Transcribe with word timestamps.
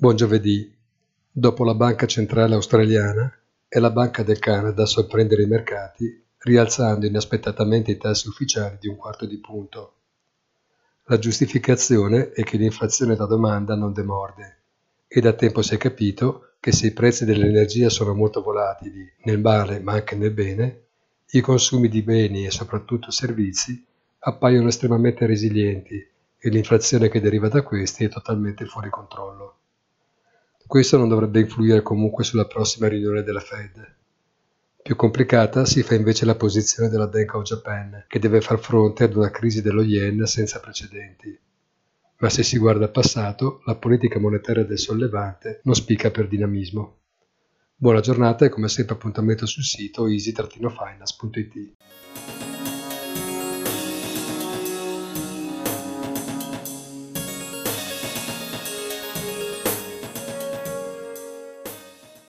Buon 0.00 0.16
giovedì. 0.16 0.74
Dopo 1.30 1.62
la 1.62 1.74
Banca 1.74 2.06
Centrale 2.06 2.54
Australiana, 2.54 3.30
è 3.68 3.78
la 3.78 3.90
Banca 3.90 4.22
del 4.22 4.38
Canada 4.38 4.84
a 4.84 4.86
sorprendere 4.86 5.42
i 5.42 5.46
mercati 5.46 6.24
rialzando 6.38 7.04
inaspettatamente 7.04 7.90
i 7.90 7.98
tassi 7.98 8.26
ufficiali 8.26 8.78
di 8.80 8.88
un 8.88 8.96
quarto 8.96 9.26
di 9.26 9.36
punto. 9.36 9.96
La 11.04 11.18
giustificazione 11.18 12.30
è 12.30 12.42
che 12.44 12.56
l'inflazione 12.56 13.14
da 13.14 13.26
domanda 13.26 13.74
non 13.74 13.92
demorde 13.92 14.62
e 15.06 15.20
da 15.20 15.34
tempo 15.34 15.60
si 15.60 15.74
è 15.74 15.76
capito 15.76 16.54
che 16.60 16.72
se 16.72 16.86
i 16.86 16.92
prezzi 16.92 17.26
dell'energia 17.26 17.90
sono 17.90 18.14
molto 18.14 18.40
volatili, 18.40 19.06
nel 19.24 19.38
male 19.38 19.80
ma 19.80 19.92
anche 19.92 20.16
nel 20.16 20.32
bene, 20.32 20.84
i 21.32 21.42
consumi 21.42 21.88
di 21.90 22.00
beni 22.00 22.46
e 22.46 22.50
soprattutto 22.50 23.10
servizi 23.10 23.84
appaiono 24.20 24.68
estremamente 24.68 25.26
resilienti 25.26 26.02
e 26.38 26.48
l'inflazione 26.48 27.10
che 27.10 27.20
deriva 27.20 27.48
da 27.48 27.60
questi 27.60 28.04
è 28.04 28.08
totalmente 28.08 28.64
fuori 28.64 28.88
controllo. 28.88 29.56
Questo 30.70 30.96
non 30.96 31.08
dovrebbe 31.08 31.40
influire 31.40 31.82
comunque 31.82 32.22
sulla 32.22 32.46
prossima 32.46 32.86
riunione 32.86 33.24
della 33.24 33.40
Fed. 33.40 33.96
Più 34.80 34.94
complicata 34.94 35.64
si 35.64 35.82
fa 35.82 35.96
invece 35.96 36.24
la 36.24 36.36
posizione 36.36 36.88
della 36.88 37.08
Bank 37.08 37.34
of 37.34 37.42
Japan, 37.42 38.04
che 38.06 38.20
deve 38.20 38.40
far 38.40 38.60
fronte 38.60 39.02
ad 39.02 39.16
una 39.16 39.32
crisi 39.32 39.62
dello 39.62 39.82
yen 39.82 40.24
senza 40.26 40.60
precedenti. 40.60 41.36
Ma 42.18 42.28
se 42.28 42.44
si 42.44 42.56
guarda 42.56 42.84
al 42.84 42.92
passato, 42.92 43.62
la 43.66 43.74
politica 43.74 44.20
monetaria 44.20 44.64
del 44.64 44.78
sollevante 44.78 45.58
non 45.64 45.74
spicca 45.74 46.12
per 46.12 46.28
dinamismo. 46.28 46.98
Buona 47.74 47.98
giornata 47.98 48.44
e 48.44 48.48
come 48.48 48.68
sempre 48.68 48.94
appuntamento 48.94 49.46
sul 49.46 49.64
sito 49.64 50.06
easy-finance.it. 50.06 51.74